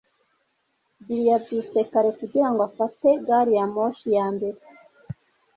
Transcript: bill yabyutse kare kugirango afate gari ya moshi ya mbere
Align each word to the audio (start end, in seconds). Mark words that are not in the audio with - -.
bill 1.05 1.21
yabyutse 1.29 1.79
kare 1.91 2.09
kugirango 2.19 2.61
afate 2.69 3.09
gari 3.27 3.51
ya 3.59 3.65
moshi 3.73 4.07
ya 4.17 4.25
mbere 4.35 4.59